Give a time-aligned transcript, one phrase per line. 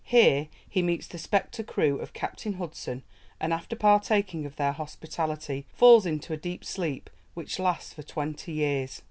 [0.03, 3.03] Here he meets the spectre crew of Captain Hudson,
[3.39, 8.51] and, after partaking of their hospitality, falls into a deep sleep which lasts for twenty
[8.51, 8.99] years.